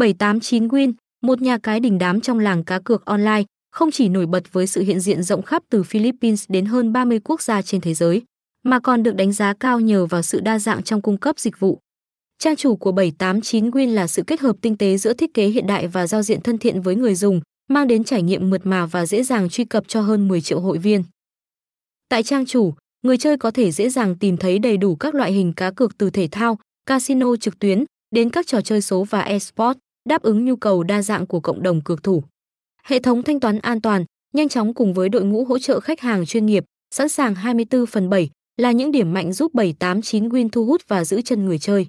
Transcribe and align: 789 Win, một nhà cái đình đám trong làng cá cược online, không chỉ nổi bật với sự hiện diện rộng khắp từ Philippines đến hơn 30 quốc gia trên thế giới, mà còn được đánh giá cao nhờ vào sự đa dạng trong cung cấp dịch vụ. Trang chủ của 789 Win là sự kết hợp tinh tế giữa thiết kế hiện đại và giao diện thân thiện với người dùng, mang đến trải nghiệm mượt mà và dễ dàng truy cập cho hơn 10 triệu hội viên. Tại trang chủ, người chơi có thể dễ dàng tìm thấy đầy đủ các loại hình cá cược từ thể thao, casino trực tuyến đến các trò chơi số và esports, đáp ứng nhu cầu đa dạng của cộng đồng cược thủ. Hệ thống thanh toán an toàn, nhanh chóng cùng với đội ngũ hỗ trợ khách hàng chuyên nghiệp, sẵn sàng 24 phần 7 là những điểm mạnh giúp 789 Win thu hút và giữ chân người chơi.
789 0.00 0.68
Win, 0.68 0.92
một 1.22 1.42
nhà 1.42 1.58
cái 1.58 1.80
đình 1.80 1.98
đám 1.98 2.20
trong 2.20 2.38
làng 2.38 2.64
cá 2.64 2.78
cược 2.78 3.04
online, 3.04 3.42
không 3.72 3.90
chỉ 3.90 4.08
nổi 4.08 4.26
bật 4.26 4.52
với 4.52 4.66
sự 4.66 4.82
hiện 4.82 5.00
diện 5.00 5.22
rộng 5.22 5.42
khắp 5.42 5.62
từ 5.70 5.82
Philippines 5.82 6.44
đến 6.48 6.66
hơn 6.66 6.92
30 6.92 7.20
quốc 7.24 7.42
gia 7.42 7.62
trên 7.62 7.80
thế 7.80 7.94
giới, 7.94 8.22
mà 8.62 8.80
còn 8.80 9.02
được 9.02 9.16
đánh 9.16 9.32
giá 9.32 9.54
cao 9.60 9.80
nhờ 9.80 10.06
vào 10.06 10.22
sự 10.22 10.40
đa 10.40 10.58
dạng 10.58 10.82
trong 10.82 11.02
cung 11.02 11.16
cấp 11.16 11.38
dịch 11.38 11.60
vụ. 11.60 11.78
Trang 12.38 12.56
chủ 12.56 12.76
của 12.76 12.92
789 12.92 13.70
Win 13.70 13.94
là 13.94 14.06
sự 14.06 14.22
kết 14.26 14.40
hợp 14.40 14.56
tinh 14.62 14.76
tế 14.76 14.96
giữa 14.96 15.12
thiết 15.12 15.34
kế 15.34 15.46
hiện 15.46 15.66
đại 15.66 15.88
và 15.88 16.06
giao 16.06 16.22
diện 16.22 16.40
thân 16.40 16.58
thiện 16.58 16.80
với 16.80 16.96
người 16.96 17.14
dùng, 17.14 17.40
mang 17.68 17.86
đến 17.86 18.04
trải 18.04 18.22
nghiệm 18.22 18.50
mượt 18.50 18.66
mà 18.66 18.86
và 18.86 19.06
dễ 19.06 19.22
dàng 19.22 19.48
truy 19.48 19.64
cập 19.64 19.88
cho 19.88 20.00
hơn 20.00 20.28
10 20.28 20.40
triệu 20.40 20.60
hội 20.60 20.78
viên. 20.78 21.04
Tại 22.08 22.22
trang 22.22 22.46
chủ, 22.46 22.74
người 23.02 23.18
chơi 23.18 23.36
có 23.36 23.50
thể 23.50 23.72
dễ 23.72 23.88
dàng 23.90 24.16
tìm 24.18 24.36
thấy 24.36 24.58
đầy 24.58 24.76
đủ 24.76 24.96
các 24.96 25.14
loại 25.14 25.32
hình 25.32 25.52
cá 25.52 25.70
cược 25.70 25.98
từ 25.98 26.10
thể 26.10 26.28
thao, 26.30 26.58
casino 26.86 27.36
trực 27.36 27.58
tuyến 27.58 27.84
đến 28.14 28.30
các 28.30 28.46
trò 28.46 28.60
chơi 28.60 28.80
số 28.80 29.04
và 29.04 29.20
esports, 29.20 29.80
đáp 30.06 30.22
ứng 30.22 30.44
nhu 30.44 30.56
cầu 30.56 30.82
đa 30.82 31.02
dạng 31.02 31.26
của 31.26 31.40
cộng 31.40 31.62
đồng 31.62 31.80
cược 31.80 32.02
thủ. 32.02 32.22
Hệ 32.84 32.98
thống 32.98 33.22
thanh 33.22 33.40
toán 33.40 33.58
an 33.58 33.80
toàn, 33.80 34.04
nhanh 34.34 34.48
chóng 34.48 34.74
cùng 34.74 34.94
với 34.94 35.08
đội 35.08 35.24
ngũ 35.24 35.44
hỗ 35.44 35.58
trợ 35.58 35.80
khách 35.80 36.00
hàng 36.00 36.26
chuyên 36.26 36.46
nghiệp, 36.46 36.64
sẵn 36.94 37.08
sàng 37.08 37.34
24 37.34 37.86
phần 37.86 38.10
7 38.10 38.30
là 38.56 38.72
những 38.72 38.92
điểm 38.92 39.12
mạnh 39.12 39.32
giúp 39.32 39.54
789 39.54 40.28
Win 40.28 40.48
thu 40.52 40.64
hút 40.64 40.82
và 40.88 41.04
giữ 41.04 41.22
chân 41.22 41.44
người 41.44 41.58
chơi. 41.58 41.86